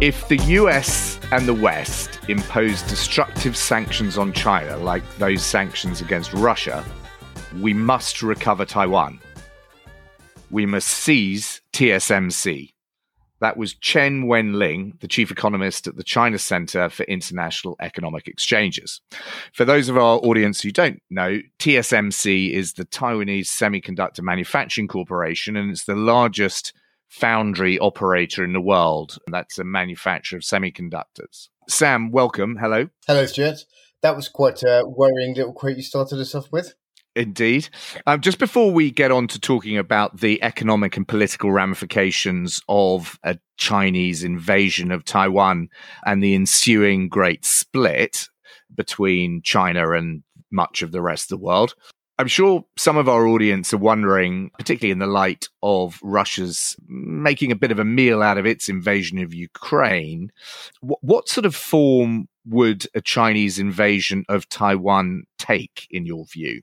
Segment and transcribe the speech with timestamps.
[0.00, 6.32] If the US and the West impose destructive sanctions on China, like those sanctions against
[6.34, 6.84] Russia,
[7.60, 9.18] we must recover Taiwan.
[10.52, 12.74] We must seize TSMC.
[13.40, 19.00] That was Chen Wenling, the chief economist at the China Center for International Economic Exchanges.
[19.52, 25.56] For those of our audience who don't know, TSMC is the Taiwanese Semiconductor Manufacturing Corporation,
[25.56, 26.72] and it's the largest
[27.08, 29.18] foundry operator in the world.
[29.26, 31.48] That's a manufacturer of semiconductors.
[31.68, 32.56] Sam, welcome.
[32.56, 32.88] Hello.
[33.06, 33.64] Hello, Stuart.
[34.02, 36.74] That was quite a worrying little quote you started us off with.
[37.16, 37.68] Indeed.
[38.06, 43.18] Um, just before we get on to talking about the economic and political ramifications of
[43.24, 45.68] a Chinese invasion of Taiwan
[46.06, 48.28] and the ensuing great split
[48.72, 50.22] between China and
[50.52, 51.74] much of the rest of the world,
[52.18, 57.52] I'm sure some of our audience are wondering, particularly in the light of Russia's making
[57.52, 60.32] a bit of a meal out of its invasion of Ukraine,
[60.80, 66.62] what, what sort of form would a Chinese invasion of Taiwan take, in your view?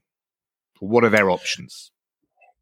[0.79, 1.91] What are their options?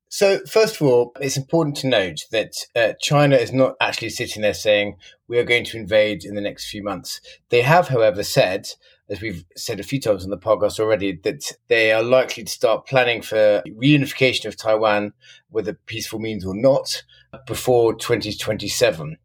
[0.08, 4.44] So, first of all, it's important to note that uh, China is not actually sitting
[4.44, 4.98] there saying,
[5.28, 7.20] we are going to invade in the next few months.
[7.50, 8.68] They have, however, said
[9.10, 12.52] as we've said a few times on the podcast already, that they are likely to
[12.52, 15.14] start planning for reunification of Taiwan,
[15.50, 17.04] whether peaceful means or not,
[17.48, 19.18] before 2027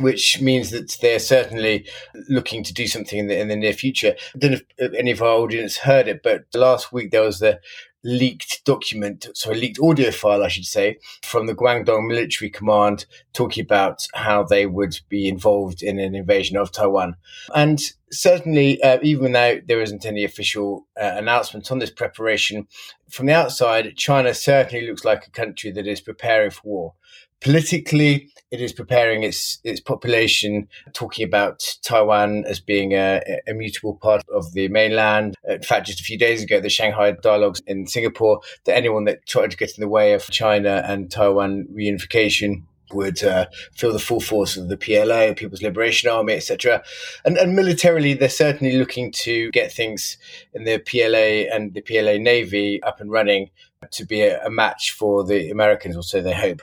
[0.00, 1.88] which means that they're certainly
[2.28, 4.14] looking to do something in the, in the near future.
[4.34, 7.38] I don't know if any of our audience heard it, but last week there was
[7.38, 7.60] the
[8.06, 13.04] leaked document, so a leaked audio file, I should say, from the Guangdong Military Command
[13.32, 17.16] talking about how they would be involved in an invasion of Taiwan.
[17.54, 17.80] And
[18.12, 22.68] certainly, uh, even though there isn't any official uh, announcement on this preparation,
[23.10, 26.94] from the outside, China certainly looks like a country that is preparing for war.
[27.40, 33.94] Politically, it is preparing its its population, talking about Taiwan as being a, a mutable
[33.96, 35.34] part of the mainland.
[35.48, 39.26] In fact, just a few days ago, the Shangri-La dialogues in Singapore, that anyone that
[39.26, 43.98] tried to get in the way of China and Taiwan reunification would uh, feel the
[43.98, 46.82] full force of the PLA, People's Liberation Army, etc.
[47.24, 50.18] And, and militarily, they're certainly looking to get things
[50.54, 53.50] in the PLA and the PLA Navy up and running
[53.90, 56.62] to be a, a match for the Americans, or so they hope.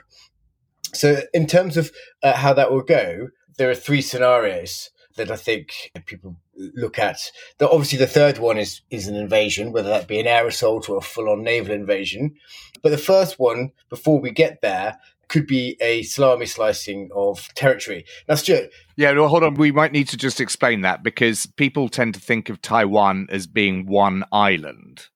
[0.93, 5.35] So, in terms of uh, how that will go, there are three scenarios that I
[5.35, 7.19] think people look at.
[7.57, 10.89] The, obviously, the third one is is an invasion, whether that be an air assault
[10.89, 12.35] or a full on naval invasion.
[12.81, 14.97] But the first one, before we get there,
[15.29, 18.05] could be a salami slicing of territory.
[18.27, 18.69] Now, Stuart.
[18.97, 19.55] Yeah, hold on.
[19.55, 23.47] We might need to just explain that because people tend to think of Taiwan as
[23.47, 25.07] being one island.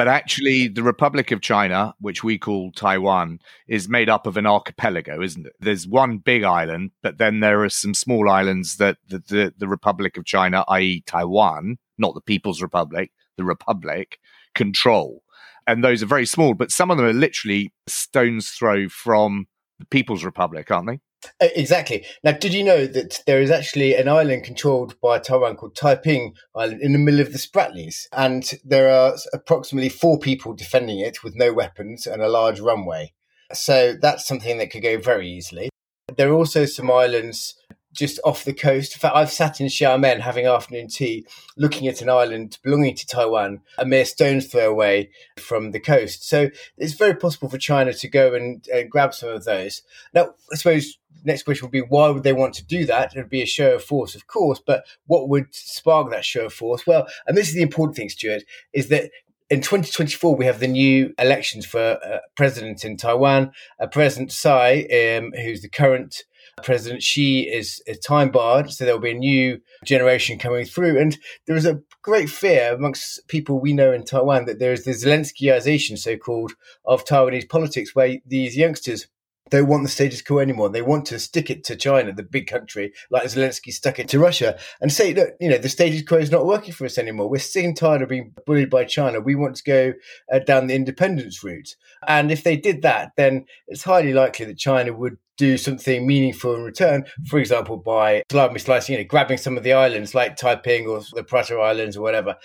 [0.00, 3.38] But actually, the Republic of China, which we call Taiwan,
[3.68, 5.52] is made up of an archipelago, isn't it?
[5.60, 9.68] There's one big island, but then there are some small islands that the, the, the
[9.68, 14.18] Republic of China, i.e., Taiwan, not the People's Republic, the Republic,
[14.54, 15.22] control.
[15.66, 19.48] And those are very small, but some of them are literally stone's throw from
[19.80, 21.00] the People's Republic, aren't they?
[21.40, 22.04] Uh, exactly.
[22.24, 26.34] Now, did you know that there is actually an island controlled by Taiwan called Taiping
[26.54, 28.06] Island in the middle of the Spratlys?
[28.12, 33.12] And there are approximately four people defending it with no weapons and a large runway.
[33.52, 35.70] So that's something that could go very easily.
[36.16, 37.54] There are also some islands
[37.92, 38.94] just off the coast.
[38.94, 43.06] In fact, I've sat in Xiamen having afternoon tea, looking at an island belonging to
[43.06, 46.28] Taiwan, a mere stone's throw away from the coast.
[46.28, 49.82] So it's very possible for China to go and, grab some of those.
[50.14, 53.14] Now, I suppose next question would be why would they want to do that?
[53.14, 56.46] It would be a show of force, of course, but what would spark that show
[56.46, 56.86] of force?
[56.86, 59.10] Well, and this is the important thing, Stuart, is that
[59.50, 63.50] in 2024, we have the new elections for uh, president in Taiwan.
[63.80, 66.22] Uh, president Tsai, um, who's the current
[66.62, 70.98] president, she is, time barred, so there will be a new generation coming through.
[70.98, 74.84] And there is a great fear amongst people we know in Taiwan that there is
[74.84, 76.52] the Zelenskyization, so called,
[76.84, 79.08] of Taiwanese politics, where these youngsters
[79.50, 80.68] don't want the status quo anymore.
[80.68, 84.18] They want to stick it to China, the big country, like Zelensky stuck it to
[84.18, 87.28] Russia, and say, look, you know, the status quo is not working for us anymore.
[87.28, 89.20] We're sick and tired of being bullied by China.
[89.20, 89.92] We want to go
[90.32, 91.74] uh, down the independence route.
[92.06, 96.54] And if they did that, then it's highly likely that China would do something meaningful
[96.54, 100.36] in return, for example, by salami slicing, you know, grabbing some of the islands like
[100.36, 102.36] Taiping or the Pratas Islands or whatever.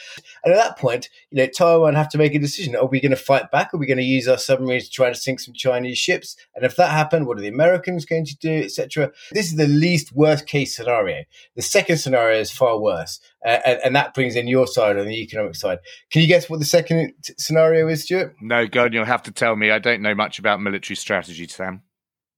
[0.44, 2.74] And at that point, you know, Taiwan have to make a decision.
[2.74, 3.74] Are we going to fight back?
[3.74, 6.38] Are we going to use our submarines to try to sink some Chinese ships?
[6.56, 9.12] And if that happened, what are the Americans going to do, etc.?
[9.32, 11.26] This is the least worst case scenario.
[11.58, 13.20] The second scenario is far worse.
[13.46, 15.78] Uh, and, and, that brings in your side on the economic side.
[16.10, 18.36] Can you guess what the second t- scenario is, Stuart?
[18.42, 19.70] No, God, you'll have to tell me.
[19.70, 21.84] I don't know much about military strategy, Sam.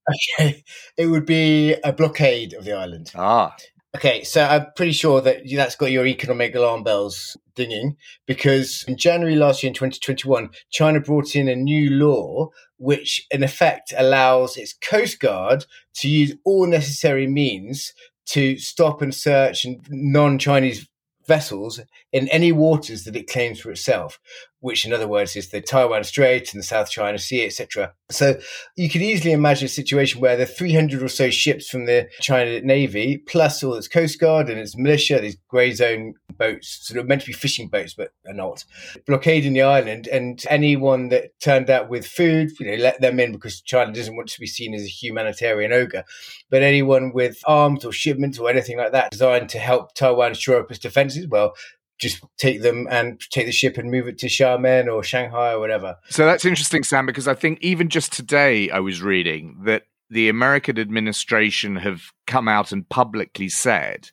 [0.10, 0.64] Okay,
[0.98, 3.12] it would be a blockade of the island.
[3.16, 3.56] Ah.
[3.96, 8.96] Okay, so I'm pretty sure that that's got your economic alarm bells dinging because in
[8.96, 14.56] January last year in 2021, China brought in a new law which, in effect, allows
[14.56, 15.66] its coast guard
[15.96, 17.94] to use all necessary means
[18.28, 20.88] to stop and search non Chinese
[21.26, 21.80] vessels
[22.14, 24.20] in any waters that it claims for itself,
[24.60, 27.94] which in other words is the Taiwan Strait and the South China Sea, etc.
[28.10, 28.40] So
[28.76, 32.62] you could easily imagine a situation where the 300 or so ships from the China
[32.62, 37.08] Navy, plus all its Coast Guard and its militia, these grey zone boats, sort of
[37.08, 38.64] meant to be fishing boats, but are not,
[39.06, 40.08] blockading the island.
[40.08, 44.16] And anyone that turned out with food, you know, let them in because China doesn't
[44.16, 46.04] want to be seen as a humanitarian ogre.
[46.50, 50.62] But anyone with arms or shipments or anything like that designed to help Taiwan shore
[50.62, 51.54] up its defenses, well,
[52.00, 55.60] just take them and take the ship and move it to Xiamen or Shanghai or
[55.60, 55.98] whatever.
[56.10, 60.30] So that's interesting, Sam, because I think even just today I was reading that the
[60.30, 64.12] American administration have come out and publicly said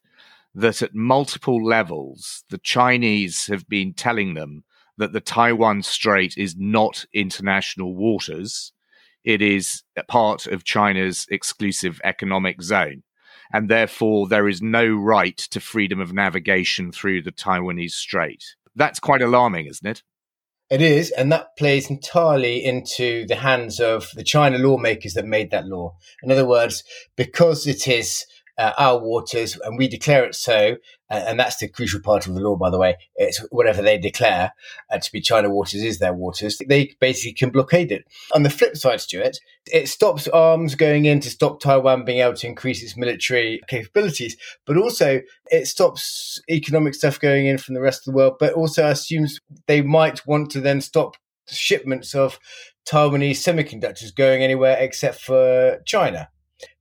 [0.54, 4.64] that at multiple levels, the Chinese have been telling them
[4.96, 8.72] that the Taiwan Strait is not international waters.
[9.24, 13.02] It is a part of China's exclusive economic zone
[13.52, 18.42] and therefore there is no right to freedom of navigation through the Taiwanese Strait.
[18.74, 20.02] That's quite alarming, isn't it?
[20.70, 25.50] It is, and that plays entirely into the hands of the China lawmakers that made
[25.50, 25.96] that law.
[26.22, 26.82] In other words,
[27.16, 28.24] because it is
[28.58, 30.76] uh, our waters and we declare it so,
[31.10, 32.96] uh, and that's the crucial part of the law, by the way.
[33.16, 34.52] It's whatever they declare
[34.90, 36.60] uh, to be China waters is their waters.
[36.66, 38.04] They basically can blockade it.
[38.32, 42.34] On the flip side, Stuart, it stops arms going in to stop Taiwan being able
[42.34, 44.36] to increase its military capabilities,
[44.66, 45.20] but also
[45.50, 49.40] it stops economic stuff going in from the rest of the world, but also assumes
[49.66, 51.16] they might want to then stop
[51.48, 52.38] shipments of
[52.88, 56.28] Taiwanese semiconductors going anywhere except for China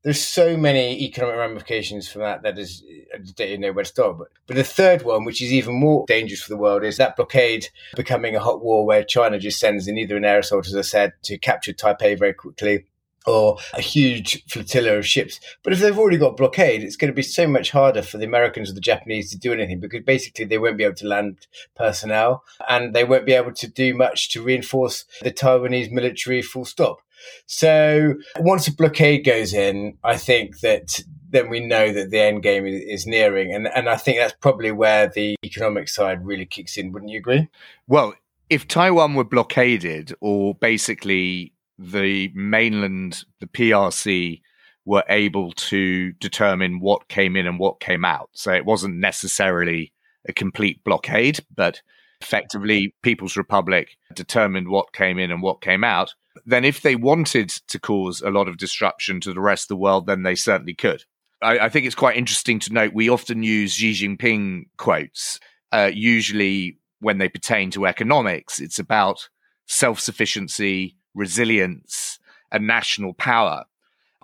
[0.03, 2.83] there's so many economic ramifications from that that is
[3.13, 4.17] uh, I don't know where to start.
[4.17, 7.15] But but the third one, which is even more dangerous for the world, is that
[7.15, 10.75] blockade becoming a hot war where China just sends in either an air assault, as
[10.75, 12.85] I said, to capture Taipei very quickly.
[13.25, 15.39] Or a huge flotilla of ships.
[15.63, 18.25] But if they've already got blockade, it's going to be so much harder for the
[18.25, 21.47] Americans or the Japanese to do anything because basically they won't be able to land
[21.73, 26.65] personnel and they won't be able to do much to reinforce the Taiwanese military full
[26.65, 27.01] stop.
[27.45, 30.99] So once a blockade goes in, I think that
[31.29, 33.53] then we know that the end game is, nearing.
[33.53, 36.91] And, and I think that's probably where the economic side really kicks in.
[36.91, 37.49] Wouldn't you agree?
[37.87, 38.13] Well,
[38.49, 44.41] if Taiwan were blockaded or basically the mainland, the PRC,
[44.85, 48.29] were able to determine what came in and what came out.
[48.33, 49.91] So it wasn't necessarily
[50.27, 51.81] a complete blockade, but
[52.21, 56.13] effectively People's Republic determined what came in and what came out
[56.45, 59.75] then if they wanted to cause a lot of disruption to the rest of the
[59.77, 61.03] world, then they certainly could.
[61.41, 65.39] I, I think it's quite interesting to note we often use Xi Jinping quotes,
[65.71, 68.59] uh, usually when they pertain to economics.
[68.59, 69.29] It's about
[69.67, 72.19] self sufficiency, resilience,
[72.51, 73.65] and national power.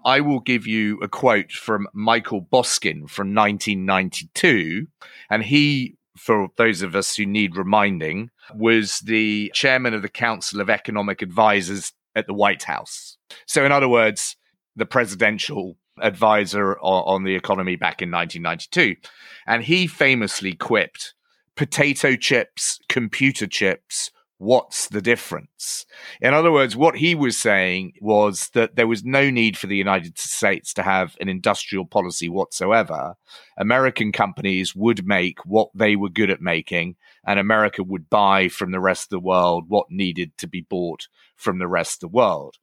[0.06, 4.88] I will give you a quote from Michael Boskin from 1992,
[5.30, 10.60] and he for those of us who need reminding, was the chairman of the Council
[10.60, 13.18] of Economic Advisers at the White House.
[13.48, 14.36] So, in other words,
[14.76, 18.96] the presidential advisor on, the economy back in 1992.
[19.46, 21.14] And he famously quipped
[21.56, 25.86] potato chips, computer chips, what's the difference?
[26.22, 29.76] In other words, what he was saying was that there was no need for the
[29.76, 33.16] United States to have an industrial policy whatsoever.
[33.58, 36.96] American companies would make what they were good at making,
[37.28, 41.08] and America would buy from the rest of the world what needed to be bought
[41.36, 42.56] from the rest of the world.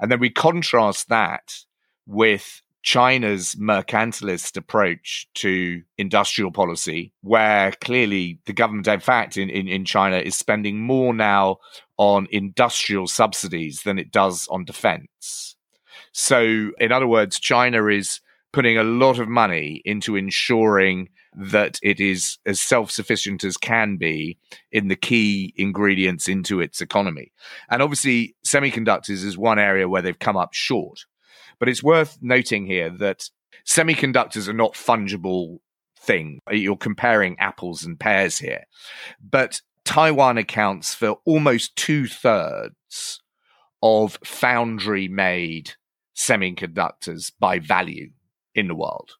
[0.00, 1.64] And then we contrast that
[2.06, 9.68] with China's mercantilist approach to industrial policy, where clearly the government, in fact, in, in,
[9.68, 11.58] in, China is spending more now
[11.98, 15.56] on industrial subsidies than it does on defense.
[16.12, 18.20] So, in other words, China is
[18.52, 23.96] putting a lot of money into ensuring that it is as self sufficient as can
[23.96, 24.38] be
[24.72, 27.32] in the key ingredients into its economy.
[27.68, 31.04] And obviously, semiconductors is one area where they've come up short.
[31.60, 33.30] But it's worth noting here that
[33.68, 35.58] semiconductors are not fungible
[35.98, 36.40] thing.
[36.50, 38.64] You're comparing apples and pears here.
[39.22, 43.20] But Taiwan accounts for almost two thirds
[43.82, 45.72] of foundry made
[46.16, 48.10] semiconductors by value
[48.54, 49.12] in the world.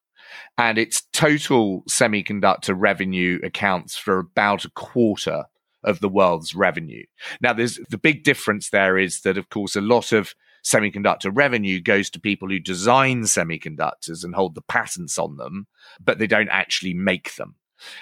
[0.57, 5.45] And its total semiconductor revenue accounts for about a quarter
[5.83, 7.05] of the world's revenue.
[7.41, 11.81] Now, there's the big difference there is that, of course, a lot of semiconductor revenue
[11.81, 15.67] goes to people who design semiconductors and hold the patents on them,
[16.03, 17.57] but they don't actually make them.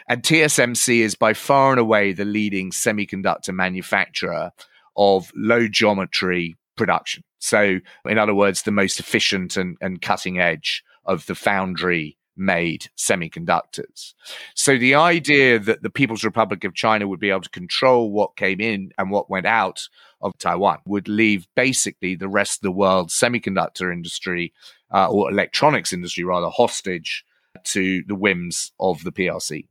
[0.08, 4.52] And TSMC is by far and away the leading semiconductor manufacturer
[4.96, 7.22] of low geometry production.
[7.38, 12.88] So, in other words, the most efficient and, and cutting edge of the foundry made
[12.96, 14.14] semiconductors.
[14.54, 18.36] So the idea that the People's Republic of China would be able to control what
[18.36, 19.88] came in and what went out
[20.20, 24.52] of Taiwan would leave basically the rest of the world's semiconductor industry
[24.92, 27.24] uh, or electronics industry rather hostage
[27.64, 29.66] to the whims of the PRC.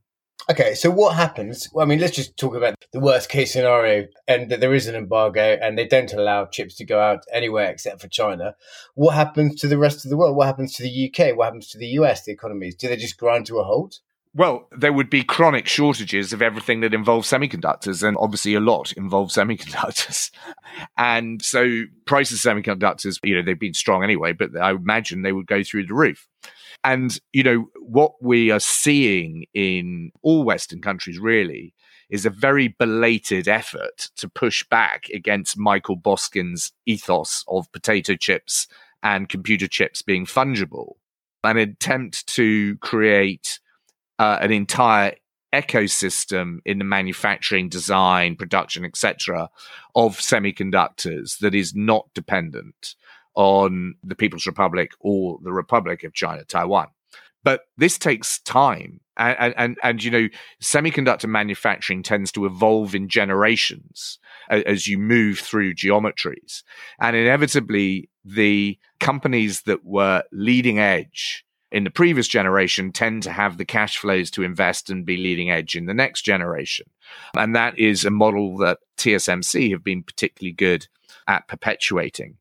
[0.50, 1.68] Okay, so what happens?
[1.74, 4.88] Well, I mean, let's just talk about the worst case scenario and that there is
[4.88, 8.56] an embargo and they don't allow chips to go out anywhere except for China.
[8.96, 10.38] What happens to the rest of the world?
[10.38, 11.36] What happens to the UK?
[11.36, 12.75] What happens to the US, the economies?
[12.75, 14.00] Do they just grind to a halt?
[14.38, 18.91] Well, there would be chronic shortages of everything that involves semiconductors, and obviously a lot
[18.91, 20.29] involves semiconductors.
[20.98, 25.32] and so prices of semiconductors, you know, they've been strong anyway, but I imagine they
[25.32, 26.27] would go through the roof.
[26.84, 31.74] And, you know, what we are seeing in all Western countries really
[32.12, 38.67] is a very belated effort to push back against Michael Boskin's ethos of potato chips
[39.01, 40.94] and computer chips being fungible,
[41.44, 43.60] an attempt to create
[44.20, 45.16] uh, an entire
[45.54, 49.50] ecosystem in the manufacturing, design, production, etc.,
[49.96, 52.96] of semiconductors that is not dependent
[53.36, 56.88] on the People's Republic or the Republic of China, Taiwan.
[57.44, 59.00] But this takes time.
[59.16, 60.28] And, and, and, you know,
[60.62, 64.20] semiconductor manufacturing tends to evolve in generations
[64.50, 66.64] as you move through geometries.
[67.00, 73.58] And inevitably, the companies that were leading edge in the previous generation tend to have
[73.58, 76.86] the cash flows to invest and be leading edge in the next generation.
[77.36, 80.88] And that is a model that TSMC have been particularly good
[81.28, 82.38] at perpetuating.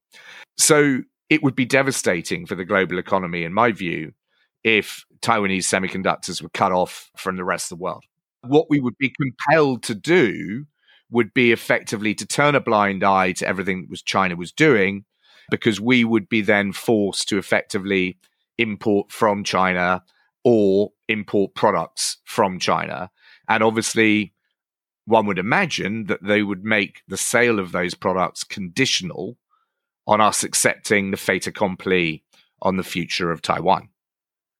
[0.57, 4.13] So it would be devastating for the global economy, in my view,
[4.63, 8.05] if Taiwanese semiconductors were cut off from the rest of the world.
[8.43, 10.67] What we would be compelled to do
[11.11, 15.05] would be effectively to turn a blind eye to everything that was China was doing,
[15.51, 18.19] because we would be then forced to effectively
[18.59, 20.03] import from China
[20.45, 23.11] or import products from China.
[23.49, 24.33] And obviously,
[25.05, 29.39] one would imagine that they would make the sale of those products conditional
[30.07, 32.25] on us accepting the fait accompli
[32.63, 33.89] on the future of Taiwan.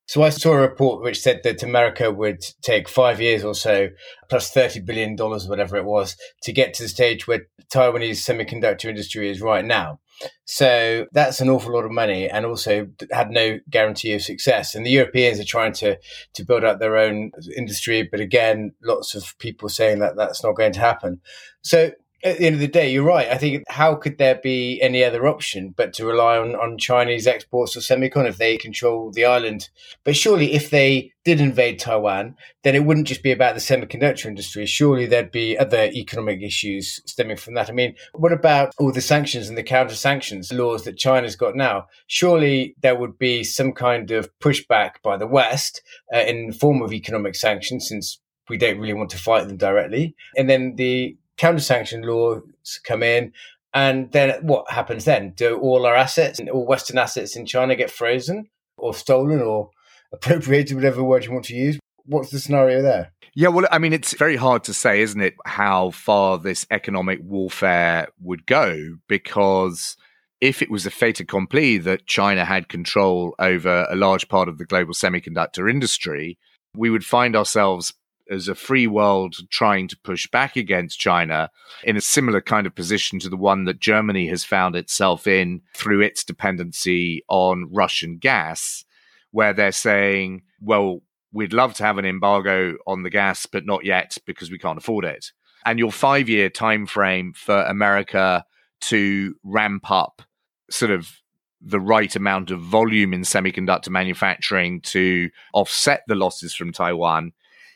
[0.09, 3.89] So I saw a report which said that America would take five years or so,
[4.29, 8.23] plus plus thirty billion dollars, whatever it was, to get to the stage where Taiwanese
[8.23, 9.99] semiconductor industry is right now.
[10.45, 14.75] So that's an awful lot of money, and also had no guarantee of success.
[14.75, 15.99] And the Europeans are trying to
[16.35, 20.57] to build up their own industry, but again, lots of people saying that that's not
[20.57, 21.21] going to happen.
[21.63, 21.91] So
[22.25, 23.29] at the end of the day, you're right.
[23.29, 27.27] I think how could there be any other option but to rely on, on Chinese
[27.27, 29.69] exports of semicon if they control the island?
[30.05, 34.27] But surely, if they did invade Taiwan, then it wouldn't just be about the semiconductor
[34.27, 34.65] industry.
[34.67, 37.69] Surely there'd be other economic issues stemming from that.
[37.69, 41.55] I mean, what about all the sanctions and the counter sanctions laws that China's got
[41.55, 41.87] now?
[42.07, 45.83] Surely there would be some kind of pushback by the West
[46.15, 49.57] uh, in the form of economic sanctions, since we don't really want to fight them
[49.57, 50.15] directly.
[50.37, 52.43] And then the counter sanction laws
[52.85, 53.33] come in.
[53.75, 55.33] And then what happens then?
[55.37, 59.71] Do all our assets, all Western assets in China get frozen or stolen or
[60.13, 61.79] appropriated, whatever word you want to use?
[62.05, 63.13] What's the scenario there?
[63.35, 67.19] Yeah, well, I mean, it's very hard to say, isn't it, how far this economic
[67.23, 68.97] warfare would go?
[69.09, 69.97] Because
[70.41, 74.57] if it was a fait accompli that China had control over a large part of
[74.57, 76.39] the global semiconductor industry,
[76.75, 77.93] we would find ourselves
[78.31, 81.51] as a free world trying to push back against China
[81.85, 85.63] in a similar kind of position to the one that Germany has found itself in
[85.75, 88.85] through its dependency on Russian gas,
[89.31, 91.01] where they're saying, well,
[91.33, 94.79] we'd love to have an embargo on the gas, but not yet because we can't
[94.79, 95.33] afford it.
[95.65, 98.45] And your five year time frame for America
[98.83, 100.23] to ramp up
[100.71, 101.21] sort of
[101.61, 107.33] the right amount of volume in semiconductor manufacturing to offset the losses from Taiwan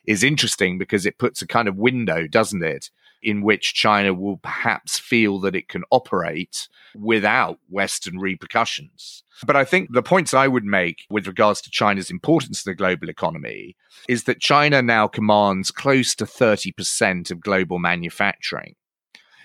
[0.07, 2.91] is interesting because it puts a kind of window, doesn't it,
[3.23, 9.25] in which China will perhaps feel that it can operate without Western repercussions.
[9.47, 12.75] But I think the points I would make with regards to China's importance to the
[12.75, 13.77] global economy
[14.09, 18.75] is that China now commands close to 30% of global manufacturing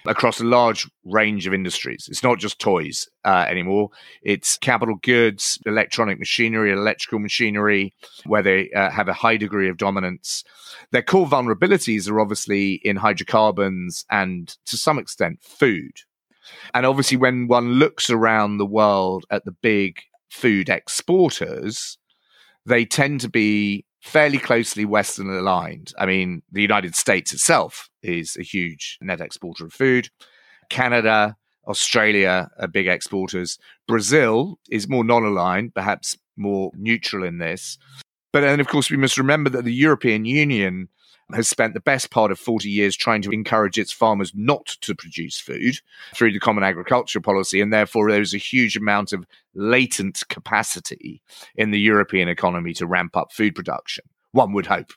[0.07, 2.07] across a large range of industries.
[2.09, 3.89] It's not just toys uh, anymore.
[4.21, 7.93] It's capital goods, electronic machinery, electrical machinery,
[8.25, 10.43] where they uh, have a high degree of dominance.
[10.91, 16.01] Their core vulnerabilities are obviously in hydrocarbons and to some extent food.
[16.73, 21.97] And obviously, when one looks around the world at the big food exporters,
[22.65, 25.91] they tend to be fairly closely Western aligned.
[25.97, 30.09] I mean, the United States itself is a huge net exporter of food.
[30.69, 31.35] Canada,
[31.67, 33.57] Australia are big exporters.
[33.87, 37.79] Brazil is more non aligned, perhaps more neutral in this.
[38.31, 40.87] But then, of course, we must remember that the European Union
[41.33, 44.93] has spent the best part of 40 years trying to encourage its farmers not to
[44.93, 45.79] produce food
[46.13, 47.61] through the Common Agriculture Policy.
[47.61, 51.21] And therefore, there's a huge amount of latent capacity
[51.55, 54.91] in the European economy to ramp up food production, one would hope.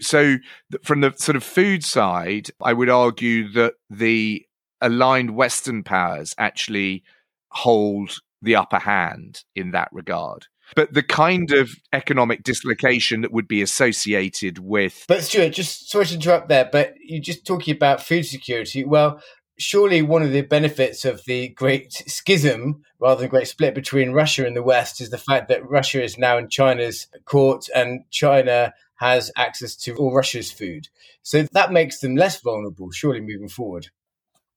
[0.00, 0.36] So,
[0.84, 4.46] from the sort of food side, I would argue that the
[4.80, 7.02] aligned Western powers actually
[7.50, 10.46] hold the upper hand in that regard.
[10.76, 15.04] But the kind of economic dislocation that would be associated with.
[15.08, 18.84] But Stuart, just sorry to interrupt there, but you're just talking about food security.
[18.84, 19.22] Well,
[19.58, 24.46] surely one of the benefits of the great schism rather than great split between Russia
[24.46, 28.72] and the West is the fact that Russia is now in China's court and China
[28.96, 30.88] has access to all Russia's food.
[31.22, 33.88] So that makes them less vulnerable, surely moving forward.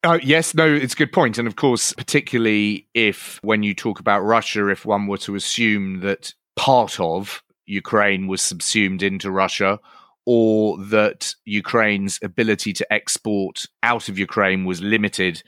[0.03, 1.37] Uh, yes, no, it's a good point.
[1.37, 5.99] And of course, particularly if when you talk about Russia, if one were to assume
[5.99, 9.79] that part of Ukraine was subsumed into Russia,
[10.25, 15.41] or that Ukraine's ability to export out of Ukraine was limited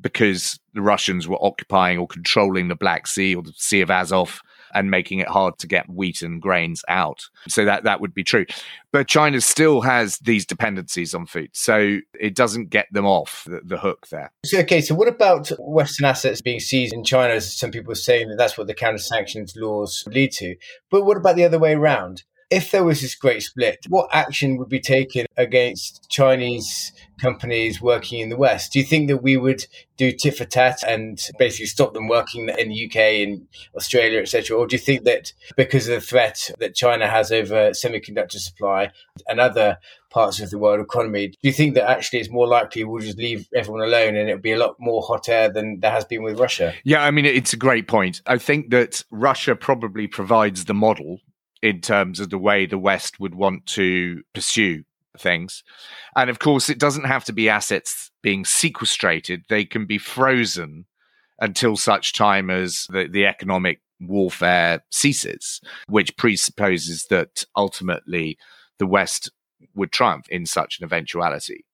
[0.00, 4.40] because the Russians were occupying or controlling the Black Sea or the Sea of Azov
[4.74, 7.28] and making it hard to get wheat and grains out.
[7.48, 8.46] So that that would be true.
[8.92, 11.50] But China still has these dependencies on food.
[11.52, 14.30] So it doesn't get them off the, the hook there.
[14.44, 17.40] So, okay, so what about Western assets being seized in China?
[17.40, 20.56] Some people are saying that that's what the counter sanctions laws lead to.
[20.90, 22.24] But what about the other way around?
[22.52, 28.20] If there was this great split, what action would be taken against Chinese companies working
[28.20, 28.72] in the West?
[28.72, 29.64] Do you think that we would
[29.96, 32.96] do tit for tat and basically stop them working in the UK
[33.26, 34.54] and Australia, etc.?
[34.54, 38.90] Or do you think that because of the threat that China has over semiconductor supply
[39.26, 39.78] and other
[40.10, 43.16] parts of the world economy, do you think that actually it's more likely we'll just
[43.16, 46.22] leave everyone alone and it'll be a lot more hot air than there has been
[46.22, 46.74] with Russia?
[46.84, 48.20] Yeah, I mean, it's a great point.
[48.26, 51.20] I think that Russia probably provides the model
[51.62, 54.84] in terms of the way the West would want to pursue
[55.18, 55.62] things.
[56.16, 60.86] And of course, it doesn't have to be assets being sequestrated, they can be frozen
[61.40, 68.38] until such time as the, the economic warfare ceases, which presupposes that ultimately
[68.78, 69.30] the West
[69.74, 71.64] would triumph in such an eventuality.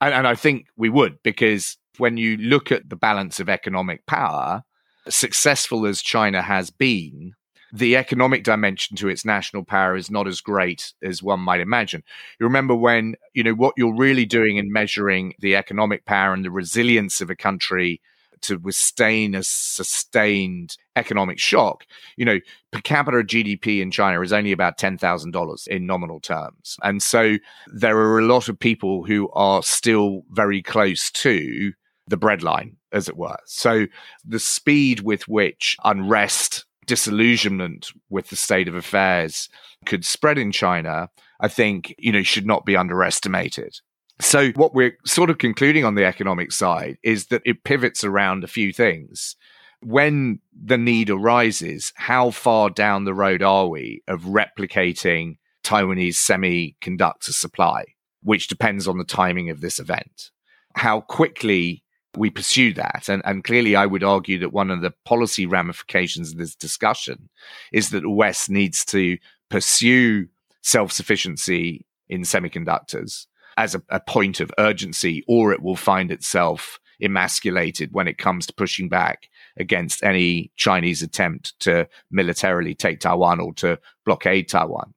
[0.00, 4.06] And, and I think we would, because when you look at the balance of economic
[4.06, 4.62] power,
[5.08, 7.34] successful as China has been,
[7.72, 12.02] the economic dimension to its national power is not as great as one might imagine.
[12.38, 16.44] You remember when, you know, what you're really doing in measuring the economic power and
[16.44, 18.00] the resilience of a country
[18.42, 21.84] to withstand a sustained economic shock,
[22.16, 22.38] you know,
[22.72, 26.76] per capita GDP in China is only about $10,000 in nominal terms.
[26.82, 27.36] And so
[27.72, 31.72] there are a lot of people who are still very close to
[32.06, 33.36] the breadline, as it were.
[33.44, 33.86] So
[34.24, 39.48] the speed with which unrest disillusionment with the state of affairs
[39.86, 41.08] could spread in China,
[41.40, 43.76] I think, you know, should not be underestimated.
[44.20, 48.44] So what we're sort of concluding on the economic side is that it pivots around
[48.44, 49.36] a few things.
[49.82, 57.32] When the need arises, how far down the road are we of replicating Taiwanese semiconductor
[57.32, 57.84] supply,
[58.22, 60.30] which depends on the timing of this event?
[60.76, 61.82] How quickly
[62.16, 63.08] we pursue that.
[63.08, 67.28] And, and clearly, I would argue that one of the policy ramifications of this discussion
[67.72, 69.18] is that the West needs to
[69.48, 70.26] pursue
[70.62, 76.78] self sufficiency in semiconductors as a, a, point of urgency, or it will find itself
[77.00, 83.40] emasculated when it comes to pushing back against any Chinese attempt to militarily take Taiwan
[83.40, 84.92] or to blockade Taiwan.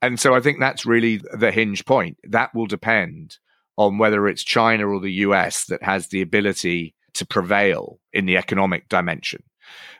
[0.00, 2.18] And so I think that's really the hinge point.
[2.24, 3.38] That will depend
[3.76, 8.36] on whether it's China or the US that has the ability to prevail in the
[8.36, 9.42] economic dimension.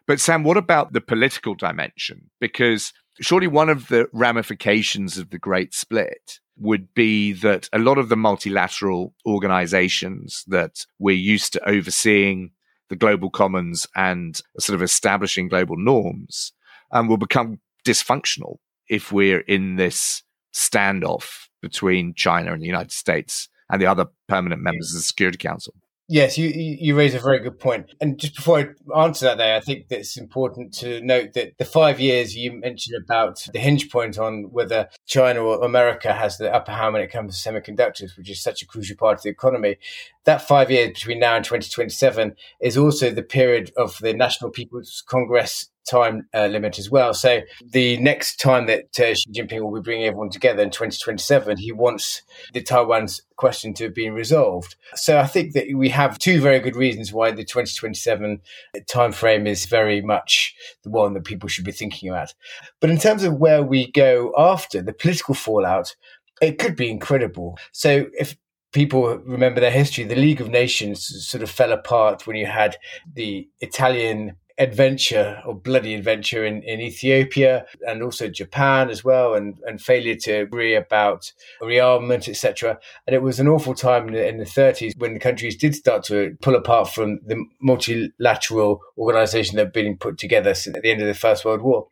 [0.07, 2.31] But Sam, what about the political dimension?
[2.41, 7.99] Because surely one of the ramifications of the Great Split would be that a lot
[7.99, 12.51] of the multilateral organizations that we're used to overseeing
[12.89, 16.53] the global commons and sort of establishing global norms
[16.91, 18.57] um, will become dysfunctional
[18.89, 20.23] if we're in this
[20.55, 25.39] standoff between China and the United States and the other permanent members of the Security
[25.39, 25.75] Council.
[26.09, 27.95] Yes, you, you raise a very good point.
[28.01, 31.57] And just before I answer that, there, I think that it's important to note that
[31.57, 36.37] the five years you mentioned about the hinge point on whether China or America has
[36.37, 39.23] the upper hand when it comes to semiconductors, which is such a crucial part of
[39.23, 39.79] the economy.
[40.25, 45.03] That five years between now and 2027 is also the period of the National People's
[45.07, 47.13] Congress time uh, limit as well.
[47.13, 51.59] So the next time that uh, Xi Jinping will be bringing everyone together in 2027,
[51.59, 54.77] he wants the Taiwan's question to have been resolved.
[54.95, 58.41] So I think that we have two very good reasons why the 2027
[58.89, 60.55] timeframe is very much
[60.85, 62.35] the one that people should be thinking about.
[62.81, 65.97] But in terms of where we go after the political fallout,
[66.41, 67.57] it could be incredible.
[67.73, 68.37] So if
[68.73, 72.77] people remember their history, the League of Nations sort of fell apart when you had
[73.15, 79.59] the Italian adventure or bloody adventure in, in Ethiopia and also Japan as well and,
[79.67, 82.79] and failure to agree about rearmament, etc.
[83.07, 85.75] And it was an awful time in the, in the 30s when the countries did
[85.75, 90.83] start to pull apart from the multilateral organization that had been put together since at
[90.83, 91.89] the end of the First World War.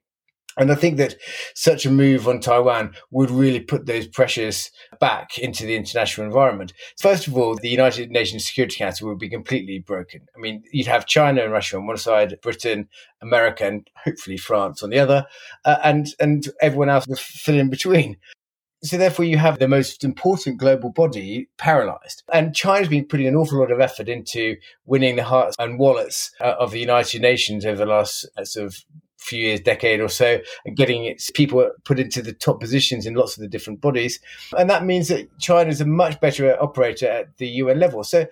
[0.59, 1.17] And I think that
[1.55, 6.73] such a move on Taiwan would really put those pressures back into the international environment.
[6.99, 10.27] First of all, the United Nations Security Council would be completely broken.
[10.37, 12.89] I mean, you'd have China and Russia on one side, Britain,
[13.23, 15.27] America, and hopefully France on the other,
[15.65, 18.17] uh, and and everyone else would fill in between.
[18.83, 22.23] So therefore, you have the most important global body paralyzed.
[22.33, 26.31] And China's been putting an awful lot of effort into winning the hearts and wallets
[26.41, 28.77] uh, of the United Nations over the last uh, sort of
[29.31, 33.14] few years, decade or so, and getting its people put into the top positions in
[33.14, 34.21] lots of the different bodies.
[34.59, 38.05] And that means that China is a much better operator at the UN level.
[38.05, 38.27] So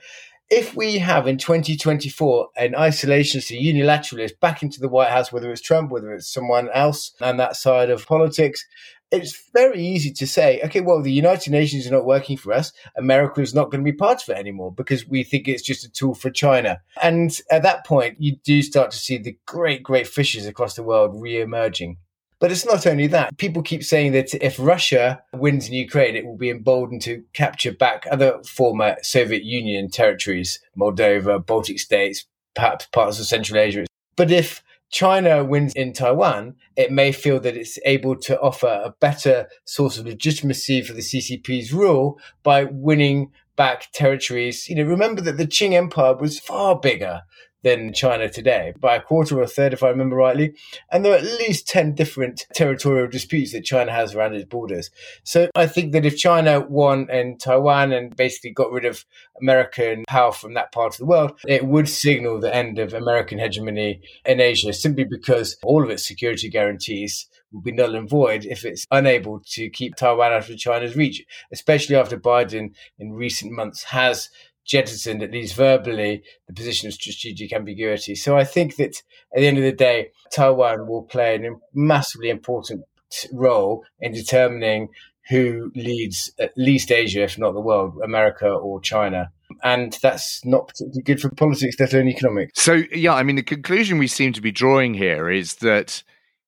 [0.51, 5.53] if we have in 2024 an isolationist, a unilateralist back into the White House, whether
[5.53, 8.65] it's Trump, whether it's someone else on that side of politics,
[9.11, 12.73] it's very easy to say, okay, well, the United Nations is not working for us.
[12.97, 15.85] America is not going to be part of it anymore because we think it's just
[15.85, 16.81] a tool for China.
[17.03, 20.83] And at that point, you do start to see the great, great fishes across the
[20.83, 21.97] world re-emerging.
[22.41, 23.37] But it's not only that.
[23.37, 27.73] People keep saying that if Russia wins in Ukraine, it will be emboldened to capture
[27.73, 33.87] back other former Soviet Union territories, Moldova, Baltic states, perhaps parts of Central Asia.
[34.17, 38.95] But if China wins in Taiwan, it may feel that it's able to offer a
[39.01, 44.69] better source of legitimacy for the CCP's rule by winning back territories.
[44.69, 47.23] You know, remember that the Qing Empire was far bigger
[47.63, 50.55] than China today by a quarter or a third, if I remember rightly.
[50.91, 54.91] And there are at least 10 different territorial disputes that China has around its borders.
[55.25, 59.05] So I think that if China won in Taiwan and basically got rid of
[59.41, 63.39] American power from that part of the world, it would signal the end of American
[63.39, 68.45] hegemony in Asia simply because all of its security guarantees will be null and void
[68.45, 73.53] if it's unable to keep Taiwan out of China's reach, especially after Biden in recent
[73.53, 74.29] months has
[74.69, 78.15] jettisoned, at least verbally, the position of strategic ambiguity.
[78.15, 79.03] So I think that
[79.35, 82.85] at the end of the day, Taiwan will play a massively important
[83.33, 84.89] role in determining
[85.29, 89.31] who leads at least Asia, if not the world, America or China.
[89.63, 92.63] And that's not particularly good for politics, let alone economics.
[92.63, 96.03] So, yeah, I mean, the conclusion we seem to be drawing here is that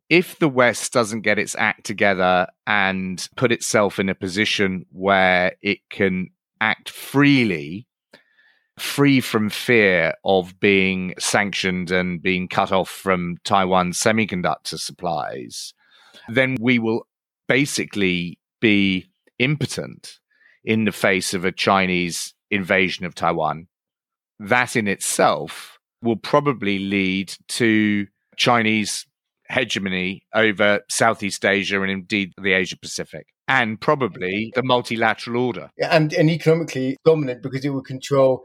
[0.08, 5.52] if the West doesn't get its act together and put itself in a position where
[5.62, 6.30] it can
[6.60, 7.86] act freely
[8.80, 15.74] free from fear of being sanctioned and being cut off from Taiwan's semiconductor supplies,
[16.28, 17.06] then we will
[17.48, 20.18] basically be impotent
[20.64, 23.66] in the face of a Chinese invasion of Taiwan.
[24.38, 29.06] That in itself will probably lead to Chinese
[29.48, 33.26] hegemony over Southeast Asia and indeed the Asia Pacific.
[33.48, 35.70] And probably the multilateral order.
[35.82, 38.44] And, and economically dominant because it will control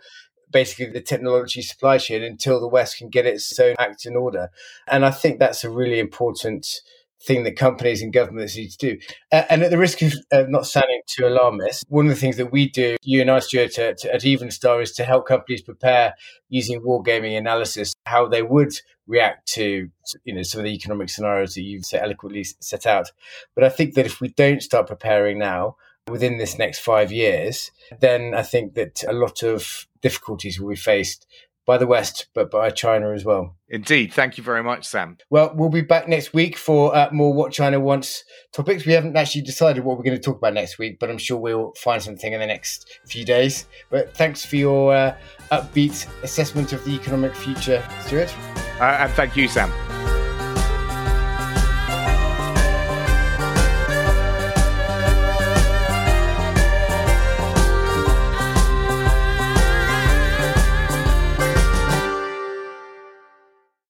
[0.56, 4.50] basically the technology supply chain until the West can get its own act in order.
[4.88, 6.80] And I think that's a really important
[7.22, 8.98] thing that companies and governments need to do.
[9.34, 12.38] Uh, and at the risk of uh, not sounding too alarmist, one of the things
[12.38, 16.14] that we do, you and I, Stuart, at, at Evenstar, is to help companies prepare
[16.48, 19.90] using wargaming analysis how they would react to
[20.24, 23.12] you know some of the economic scenarios that you've so eloquently set out.
[23.56, 25.76] But I think that if we don't start preparing now,
[26.10, 30.76] within this next five years, then I think that a lot of difficulties will be
[30.76, 31.26] faced
[31.66, 33.56] by the West, but by China as well.
[33.70, 34.14] Indeed.
[34.14, 35.18] Thank you very much, Sam.
[35.32, 38.86] Well, we'll be back next week for uh, more What China Wants topics.
[38.86, 41.38] We haven't actually decided what we're going to talk about next week, but I'm sure
[41.38, 43.66] we'll find something in the next few days.
[43.90, 45.18] But thanks for your uh,
[45.52, 48.32] upbeat assessment of the economic future, Stuart.
[48.80, 49.72] Uh, and thank you, Sam.